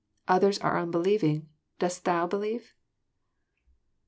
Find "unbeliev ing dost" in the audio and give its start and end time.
0.83-2.05